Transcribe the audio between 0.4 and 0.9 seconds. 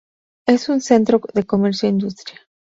Es un